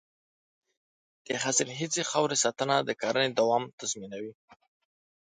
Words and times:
د 1.25 1.27
حاصلخیزې 1.43 2.03
خاورې 2.11 2.37
ساتنه 2.43 2.75
د 2.83 2.89
کرنې 3.01 3.29
دوام 3.39 3.63
تضمینوي. 3.79 4.33